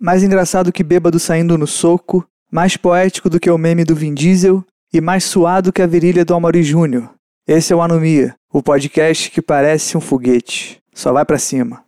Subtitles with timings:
[0.00, 4.14] mais engraçado que bêbado saindo no soco, mais poético do que o meme do Vin
[4.14, 7.10] Diesel e mais suado que a virilha do Amaury Júnior.
[7.46, 10.80] Esse é o Anomia, o podcast que parece um foguete.
[10.94, 11.84] Só vai pra cima.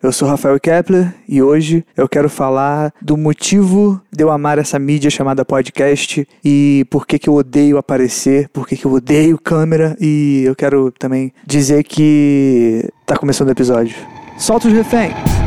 [0.00, 4.78] Eu sou Rafael Kepler e hoje eu quero falar do motivo de eu amar essa
[4.78, 9.36] mídia chamada podcast e por que, que eu odeio aparecer, por que, que eu odeio
[9.36, 13.96] câmera e eu quero também dizer que tá começando o episódio.
[14.38, 15.37] Solta os refém!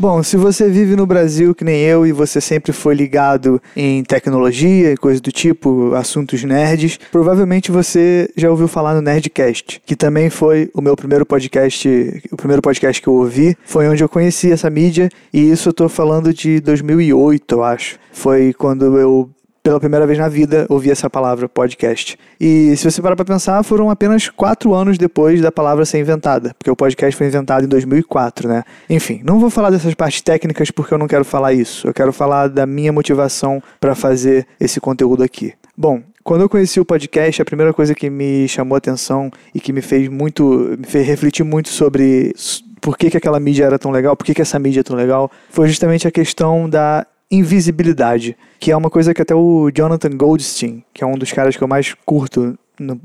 [0.00, 4.02] Bom, se você vive no Brasil que nem eu e você sempre foi ligado em
[4.02, 9.94] tecnologia e coisas do tipo, assuntos nerds, provavelmente você já ouviu falar no Nerdcast, que
[9.94, 11.86] também foi o meu primeiro podcast,
[12.32, 15.72] o primeiro podcast que eu ouvi, foi onde eu conheci essa mídia e isso eu
[15.74, 17.98] tô falando de 2008, eu acho.
[18.10, 19.28] Foi quando eu
[19.62, 22.18] pela primeira vez na vida, ouvi essa palavra podcast.
[22.40, 26.54] E se você parar para pensar, foram apenas quatro anos depois da palavra ser inventada,
[26.58, 28.62] porque o podcast foi inventado em 2004, né?
[28.88, 31.86] Enfim, não vou falar dessas partes técnicas porque eu não quero falar isso.
[31.86, 35.52] Eu quero falar da minha motivação para fazer esse conteúdo aqui.
[35.76, 39.60] Bom, quando eu conheci o podcast, a primeira coisa que me chamou a atenção e
[39.60, 42.34] que me fez muito, me fez refletir muito sobre
[42.80, 44.96] por que, que aquela mídia era tão legal, por que, que essa mídia é tão
[44.96, 50.16] legal, foi justamente a questão da invisibilidade, que é uma coisa que até o Jonathan
[50.16, 52.58] Goldstein, que é um dos caras que eu mais curto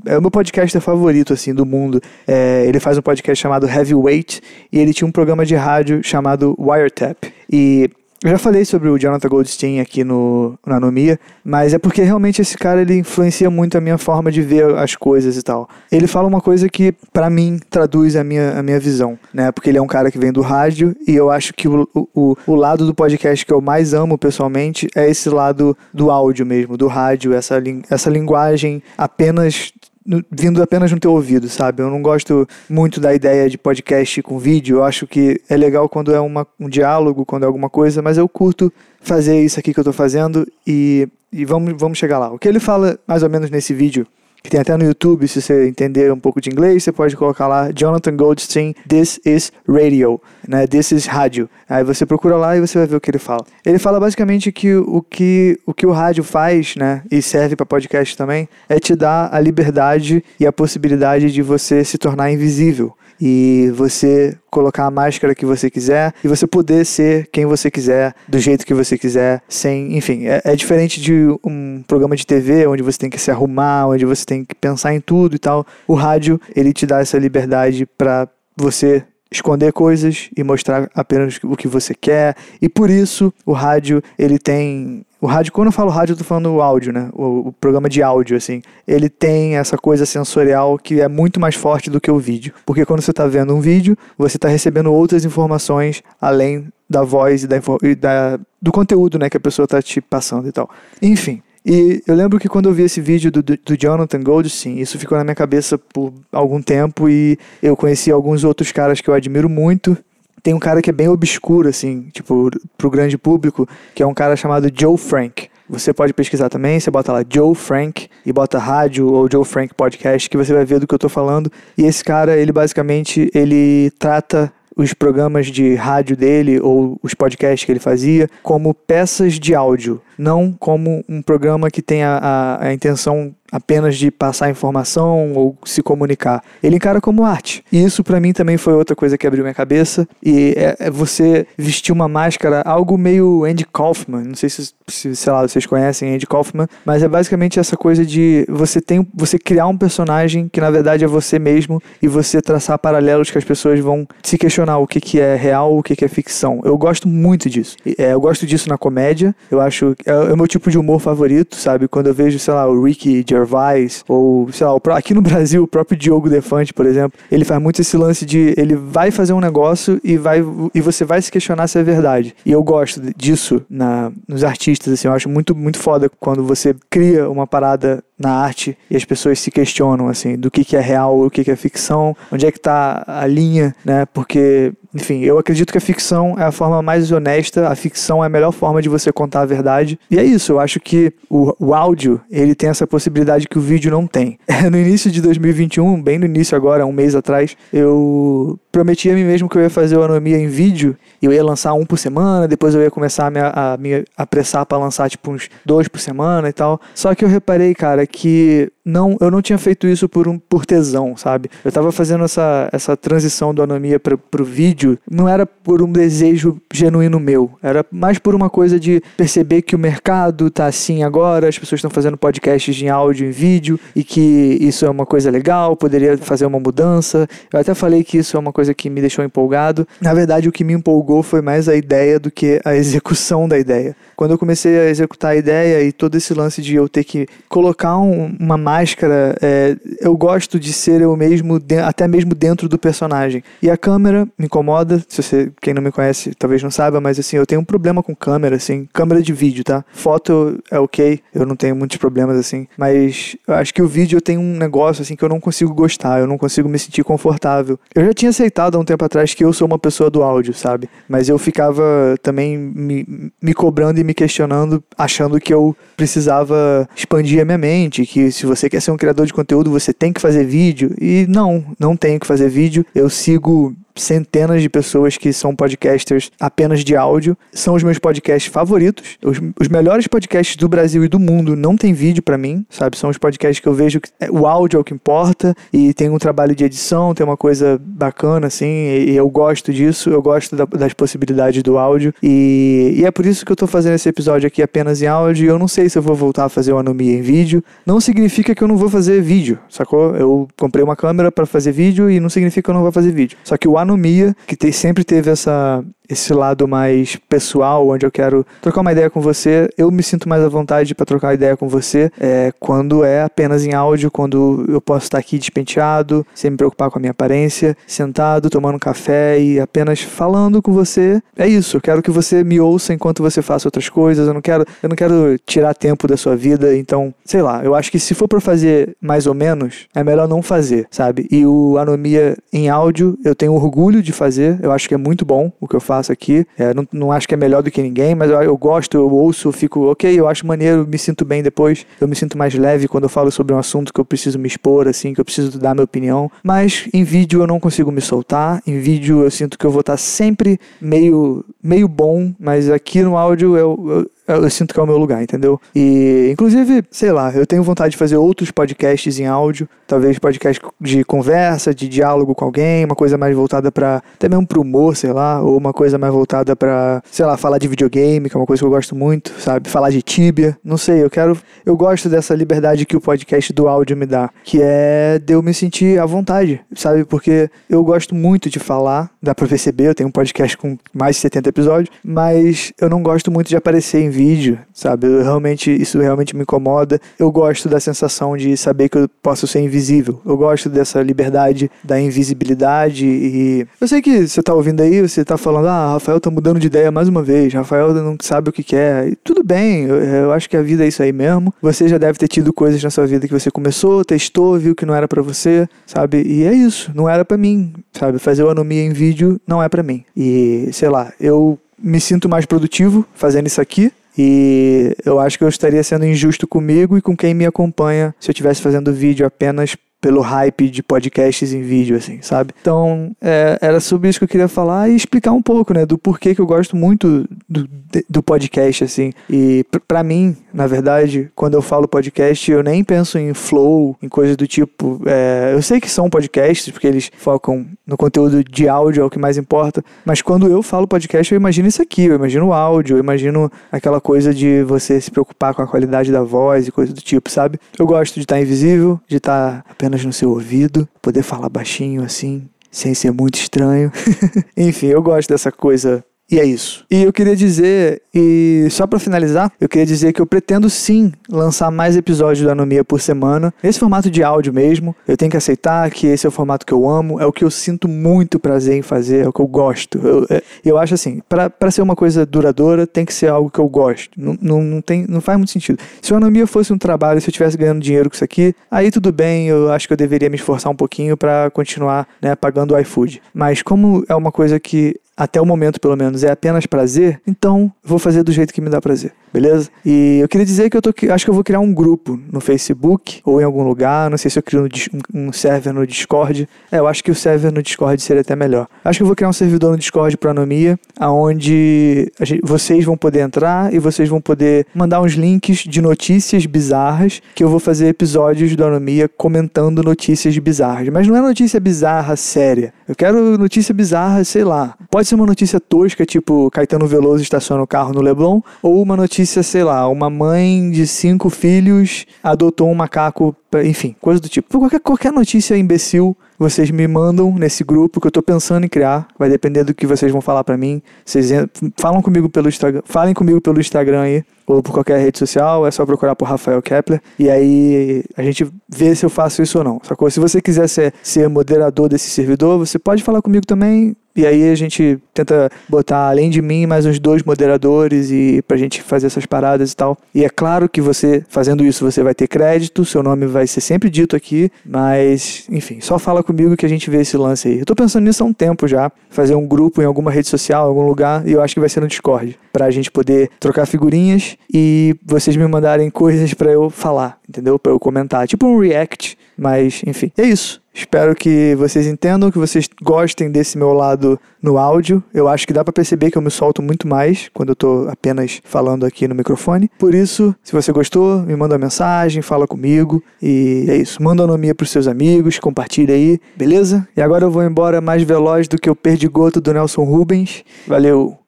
[0.06, 2.00] é o meu podcaster favorito, assim, do mundo.
[2.26, 4.40] É, ele faz um podcast chamado Heavyweight
[4.72, 7.30] e ele tinha um programa de rádio chamado Wiretap.
[7.52, 7.90] E
[8.24, 12.40] eu já falei sobre o Jonathan Goldstein aqui no, no Anomia, mas é porque realmente
[12.40, 15.68] esse cara ele influencia muito a minha forma de ver as coisas e tal.
[15.92, 19.52] Ele fala uma coisa que, para mim, traduz a minha, a minha visão, né?
[19.52, 22.36] Porque ele é um cara que vem do rádio e eu acho que o, o,
[22.46, 26.76] o lado do podcast que eu mais amo pessoalmente é esse lado do áudio mesmo,
[26.76, 29.72] do rádio, essa, essa linguagem apenas
[30.06, 31.82] no, vindo apenas no teu ouvido, sabe?
[31.82, 34.78] Eu não gosto muito da ideia de podcast com vídeo.
[34.78, 38.16] Eu acho que é legal quando é uma, um diálogo, quando é alguma coisa, mas
[38.16, 42.32] eu curto fazer isso aqui que eu tô fazendo e, e vamos, vamos chegar lá.
[42.32, 44.06] O que ele fala mais ou menos nesse vídeo
[44.46, 47.48] que tem até no YouTube, se você entender um pouco de inglês, você pode colocar
[47.48, 50.66] lá Jonathan Goldstein, This is Radio, né?
[50.66, 51.50] This is rádio.
[51.68, 53.44] Aí você procura lá e você vai ver o que ele fala.
[53.64, 57.66] Ele fala basicamente que o que o, que o rádio faz, né, e serve para
[57.66, 62.94] podcast também, é te dar a liberdade e a possibilidade de você se tornar invisível
[63.20, 68.14] e você colocar a máscara que você quiser e você poder ser quem você quiser,
[68.28, 69.96] do jeito que você quiser, sem.
[69.96, 73.86] Enfim, é, é diferente de um programa de TV onde você tem que se arrumar,
[73.88, 75.66] onde você tem que pensar em tudo e tal.
[75.86, 81.56] O rádio, ele te dá essa liberdade para você esconder coisas e mostrar apenas o
[81.56, 82.36] que você quer.
[82.60, 86.24] E por isso o rádio ele tem o rádio, quando eu falo rádio, eu tô
[86.24, 87.08] falando o áudio, né?
[87.14, 88.60] O, o, programa de áudio, assim.
[88.86, 92.52] Ele tem essa coisa sensorial que é muito mais forte do que o vídeo.
[92.66, 97.44] Porque quando você tá vendo um vídeo, você tá recebendo outras informações além da voz
[97.44, 99.30] e da, e da do conteúdo, né?
[99.30, 100.68] Que a pessoa tá te passando e tal.
[101.00, 101.42] Enfim.
[101.68, 105.18] E eu lembro que quando eu vi esse vídeo do, do Jonathan Goldstein, isso ficou
[105.18, 109.48] na minha cabeça por algum tempo e eu conheci alguns outros caras que eu admiro
[109.48, 109.98] muito
[110.46, 114.14] tem um cara que é bem obscuro, assim, tipo, pro grande público, que é um
[114.14, 115.48] cara chamado Joe Frank.
[115.68, 119.74] Você pode pesquisar também, você bota lá Joe Frank e bota rádio ou Joe Frank
[119.74, 121.50] Podcast, que você vai ver do que eu tô falando.
[121.76, 127.64] E esse cara, ele basicamente, ele trata os programas de rádio dele ou os podcasts
[127.64, 132.72] que ele fazia como peças de áudio, não como um programa que tenha a, a
[132.74, 136.42] intenção apenas de passar informação ou se comunicar.
[136.62, 137.64] Ele encara como arte.
[137.70, 140.08] E isso para mim também foi outra coisa que abriu minha cabeça.
[140.22, 144.24] E é, é, você vestir uma máscara, algo meio Andy Kaufman.
[144.24, 148.04] Não sei se, se sei lá, vocês conhecem Andy Kaufman, mas é basicamente essa coisa
[148.04, 152.40] de você tem você criar um personagem que na verdade é você mesmo e você
[152.40, 155.96] traçar paralelos que as pessoas vão se questionar o que, que é real, o que,
[155.96, 156.60] que é ficção.
[156.64, 157.76] Eu gosto muito disso.
[157.98, 159.34] É, eu gosto disso na comédia.
[159.50, 161.88] Eu acho é, é o meu tipo de humor favorito, sabe?
[161.88, 165.68] Quando eu vejo, sei lá, o Ricky Gervais, ou, sei lá, aqui no Brasil, o
[165.68, 169.40] próprio Diogo Defante, por exemplo, ele faz muito esse lance de ele vai fazer um
[169.40, 170.44] negócio e, vai,
[170.74, 172.34] e você vai se questionar se é verdade.
[172.44, 176.74] E eu gosto disso na, nos artistas, assim, eu acho muito, muito foda quando você
[176.88, 180.80] cria uma parada na arte e as pessoas se questionam, assim, do que, que é
[180.80, 184.06] real, o que, que é ficção, onde é que tá a linha, né?
[184.06, 188.26] Porque enfim, eu acredito que a ficção é a forma mais honesta, a ficção é
[188.26, 189.98] a melhor forma de você contar a verdade.
[190.10, 193.60] E é isso, eu acho que o, o áudio, ele tem essa possibilidade que o
[193.60, 194.38] vídeo não tem.
[194.70, 199.24] no início de 2021, bem no início agora, um mês atrás, eu prometi a mim
[199.24, 202.48] mesmo que eu ia fazer o Anomia em vídeo, eu ia lançar um por semana,
[202.48, 206.00] depois eu ia começar a me, a, me apressar para lançar tipo uns dois por
[206.00, 206.80] semana e tal.
[206.94, 210.64] Só que eu reparei, cara, que não, eu não tinha feito isso por um por
[210.64, 211.50] tesão, sabe?
[211.64, 215.90] Eu tava fazendo essa, essa transição do anomia para pro vídeo, não era por um
[215.90, 221.02] desejo genuíno meu, era mais por uma coisa de perceber que o mercado tá assim
[221.02, 225.04] agora, as pessoas estão fazendo podcasts em áudio e vídeo e que isso é uma
[225.04, 227.28] coisa legal, poderia fazer uma mudança.
[227.52, 229.86] Eu até falei que isso é uma coisa que me deixou empolgado.
[230.00, 233.58] Na verdade, o que me empolgou foi mais a ideia do que a execução da
[233.58, 233.96] ideia.
[234.14, 237.26] Quando eu comecei a executar a ideia e todo esse lance de eu ter que
[237.48, 242.68] colocar um, uma máscara, é, eu gosto de ser eu mesmo, de, até mesmo dentro
[242.68, 243.42] do personagem.
[243.62, 247.18] E a câmera me incomoda, se você, quem não me conhece, talvez não saiba, mas
[247.18, 249.84] assim, eu tenho um problema com câmera, assim, câmera de vídeo, tá?
[249.92, 254.16] Foto é ok, eu não tenho muitos problemas assim, mas eu acho que o vídeo
[254.16, 257.04] eu tenho um negócio assim que eu não consigo gostar, eu não consigo me sentir
[257.04, 257.78] confortável.
[257.94, 260.54] Eu já tinha aceitado há um tempo atrás que eu sou uma pessoa do áudio,
[260.54, 260.88] sabe?
[261.08, 267.40] Mas eu ficava também me, me cobrando e me questionando, achando que eu precisava expandir
[267.40, 270.20] a minha mente, que se você quer ser um criador de conteúdo, você tem que
[270.20, 270.94] fazer vídeo.
[271.00, 272.84] E não, não tenho que fazer vídeo.
[272.94, 277.36] Eu sigo centenas de pessoas que são podcasters apenas de áudio.
[277.52, 279.18] São os meus podcasts favoritos.
[279.24, 282.96] Os, os melhores podcasts do Brasil e do mundo não tem vídeo para mim, sabe?
[282.96, 285.92] São os podcasts que eu vejo que é, o áudio é o que importa e
[285.94, 290.10] tem um trabalho de edição, tem uma coisa bacana, assim, e, e eu gosto disso,
[290.10, 292.12] eu gosto da, das possibilidades do áudio.
[292.22, 295.48] E, e, é por isso que eu tô fazendo esse episódio aqui apenas em áudio.
[295.48, 297.62] Eu não sei se eu vou voltar a fazer o Anomia em vídeo.
[297.84, 300.16] Não significa que eu não vou fazer vídeo, sacou?
[300.16, 303.12] Eu comprei uma câmera para fazer vídeo e não significa que eu não vou fazer
[303.12, 303.36] vídeo.
[303.44, 308.10] Só que o Anomia, que tem, sempre teve essa, esse lado mais pessoal, onde eu
[308.10, 311.56] quero trocar uma ideia com você, eu me sinto mais à vontade para trocar ideia
[311.56, 316.50] com você é, quando é apenas em áudio, quando eu posso estar aqui despenteado, sem
[316.50, 321.20] me preocupar com a minha aparência, sentado, tomando um café e apenas falando com você.
[321.36, 324.40] É isso, eu quero que você me ouça enquanto você faça outras coisas, eu não
[324.40, 327.98] quero, eu não quero tirar tempo da sua vida, então, sei lá, eu acho que
[327.98, 331.26] se for para fazer mais ou menos, é melhor não fazer, sabe?
[331.30, 335.24] E o Anomia em áudio, eu tenho orgulho de fazer, eu acho que é muito
[335.24, 336.46] bom o que eu faço aqui.
[336.58, 339.10] É, não, não acho que é melhor do que ninguém, mas eu, eu gosto, eu
[339.10, 341.86] ouço, eu fico, ok, eu acho maneiro, me sinto bem depois.
[342.00, 344.46] Eu me sinto mais leve quando eu falo sobre um assunto que eu preciso me
[344.46, 346.30] expor, assim, que eu preciso dar minha opinião.
[346.42, 348.62] Mas em vídeo eu não consigo me soltar.
[348.66, 353.16] Em vídeo eu sinto que eu vou estar sempre meio, meio bom, mas aqui no
[353.16, 355.60] áudio eu, eu eu, sinto que é o meu lugar, entendeu?
[355.74, 360.62] E, inclusive, sei lá, eu tenho vontade de fazer outros podcasts em áudio, talvez podcast
[360.80, 364.96] de conversa, de diálogo com alguém, uma coisa mais voltada para até mesmo pro humor,
[364.96, 368.40] sei lá, ou uma coisa mais voltada para, sei lá, falar de videogame, que é
[368.40, 369.68] uma coisa que eu gosto muito, sabe?
[369.68, 373.68] Falar de Tibia, não sei, eu quero, eu gosto dessa liberdade que o podcast do
[373.68, 377.04] áudio me dá, que é de eu me sentir à vontade, sabe?
[377.04, 381.16] Porque eu gosto muito de falar, dá pra perceber, eu tenho um podcast com mais
[381.16, 385.06] de 70 episódios, mas eu não gosto muito de aparecer em vídeo, sabe?
[385.06, 386.98] Eu realmente, isso realmente me incomoda.
[387.18, 390.20] Eu gosto da sensação de saber que eu posso ser invisível.
[390.24, 395.24] Eu gosto dessa liberdade da invisibilidade e eu sei que você tá ouvindo aí, você
[395.24, 398.52] tá falando, ah, Rafael tá mudando de ideia mais uma vez, Rafael não sabe o
[398.52, 399.08] que quer.
[399.08, 401.52] E tudo bem, eu, eu acho que a vida é isso aí mesmo.
[401.60, 404.86] Você já deve ter tido coisas na sua vida que você começou, testou, viu que
[404.86, 406.22] não era para você, sabe?
[406.22, 408.18] E é isso, não era para mim, sabe?
[408.18, 410.04] Fazer o anomia em vídeo não é para mim.
[410.16, 413.92] E sei lá, eu me sinto mais produtivo fazendo isso aqui.
[414.16, 418.30] E eu acho que eu estaria sendo injusto comigo e com quem me acompanha se
[418.30, 422.54] eu estivesse fazendo vídeo apenas pelo hype de podcasts em vídeo, assim, sabe?
[422.60, 425.98] Então, é, era sobre isso que eu queria falar e explicar um pouco, né, do
[425.98, 427.68] porquê que eu gosto muito do,
[428.08, 429.12] do podcast, assim.
[429.28, 434.08] E para mim, na verdade, quando eu falo podcast, eu nem penso em flow, em
[434.08, 435.02] coisas do tipo.
[435.04, 439.10] É, eu sei que são podcasts, porque eles focam no conteúdo de áudio, é o
[439.10, 439.84] que mais importa.
[440.02, 443.52] Mas quando eu falo podcast, eu imagino isso aqui, eu imagino o áudio, eu imagino
[443.70, 447.30] aquela coisa de você se preocupar com a qualidade da voz e coisa do tipo,
[447.30, 447.58] sabe?
[447.78, 452.48] Eu gosto de estar invisível, de estar apenas no seu ouvido, poder falar baixinho assim,
[452.70, 453.92] sem ser muito estranho.
[454.56, 456.84] Enfim, eu gosto dessa coisa e é isso.
[456.90, 461.12] E eu queria dizer, e só para finalizar, eu queria dizer que eu pretendo sim
[461.28, 464.94] lançar mais episódios da Anomia por semana, nesse formato de áudio mesmo.
[465.06, 467.44] Eu tenho que aceitar que esse é o formato que eu amo, é o que
[467.44, 469.98] eu sinto muito prazer em fazer, é o que eu gosto.
[469.98, 473.60] Eu, é, eu acho assim, para ser uma coisa duradoura, tem que ser algo que
[473.60, 474.10] eu gosto.
[474.16, 475.78] Não, não, não, tem, não faz muito sentido.
[476.02, 478.90] Se a Anomia fosse um trabalho, se eu estivesse ganhando dinheiro com isso aqui, aí
[478.90, 482.74] tudo bem, eu acho que eu deveria me esforçar um pouquinho para continuar né, pagando
[482.74, 483.22] o iFood.
[483.32, 487.72] Mas como é uma coisa que até o momento pelo menos, é apenas prazer, então
[487.82, 489.70] vou fazer do jeito que me dá prazer, beleza?
[489.84, 492.40] E eu queria dizer que eu tô, acho que eu vou criar um grupo no
[492.40, 494.68] Facebook ou em algum lugar, não sei se eu crio
[495.14, 496.48] um, um server no Discord.
[496.70, 498.66] É, eu acho que o server no Discord seria até melhor.
[498.84, 502.96] Acho que eu vou criar um servidor no Discord para Anomia, aonde gente, vocês vão
[502.96, 507.60] poder entrar e vocês vão poder mandar uns links de notícias bizarras que eu vou
[507.60, 510.88] fazer episódios do Anomia comentando notícias bizarras.
[510.88, 512.72] Mas não é notícia bizarra séria.
[512.88, 514.76] Eu quero notícia bizarra, sei lá.
[514.90, 518.96] Pode ser uma notícia tosca, tipo Caetano Veloso estaciona o carro no Leblon, ou uma
[518.96, 523.34] notícia, sei lá, uma mãe de cinco filhos adotou um macaco,
[523.64, 524.58] enfim, coisa do tipo.
[524.58, 529.08] Qualquer, qualquer notícia imbecil vocês me mandam nesse grupo que eu tô pensando em criar.
[529.18, 530.82] Vai depender do que vocês vão falar para mim.
[531.04, 531.30] Vocês
[531.78, 535.70] falam comigo pelo Instagram, falem comigo pelo Instagram aí ou por qualquer rede social, é
[535.70, 539.64] só procurar por Rafael Kepler e aí a gente vê se eu faço isso ou
[539.64, 539.80] não.
[539.82, 540.10] Sacou?
[540.10, 543.96] Se você quiser ser, ser moderador desse servidor, você pode falar comigo também.
[544.16, 548.56] E aí a gente tenta botar, além de mim, mais uns dois moderadores e pra
[548.56, 549.98] gente fazer essas paradas e tal.
[550.14, 553.60] E é claro que você, fazendo isso, você vai ter crédito, seu nome vai ser
[553.60, 557.58] sempre dito aqui, mas, enfim, só fala comigo que a gente vê esse lance aí.
[557.58, 560.66] Eu tô pensando nisso há um tempo já, fazer um grupo em alguma rede social,
[560.66, 564.35] algum lugar, e eu acho que vai ser no Discord, pra gente poder trocar figurinhas
[564.52, 567.58] e vocês me mandarem coisas para eu falar, entendeu?
[567.58, 570.10] Para eu comentar, tipo um react, mas enfim.
[570.16, 570.60] É isso.
[570.76, 575.02] Espero que vocês entendam, que vocês gostem desse meu lado no áudio.
[575.12, 577.88] Eu acho que dá para perceber que eu me solto muito mais quando eu tô
[577.90, 579.70] apenas falando aqui no microfone.
[579.78, 584.02] Por isso, se você gostou, me manda uma mensagem, fala comigo e é isso.
[584.02, 586.86] Manda a nomia pros seus amigos, compartilha aí, beleza?
[586.94, 590.44] E agora eu vou embora mais veloz do que o perdigoto do Nelson Rubens.
[590.66, 591.25] Valeu!